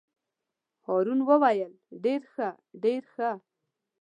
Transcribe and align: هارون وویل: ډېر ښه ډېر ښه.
هارون 0.85 1.19
وویل: 1.29 1.73
ډېر 2.03 2.21
ښه 2.33 2.49
ډېر 2.83 3.03
ښه. 3.13 3.31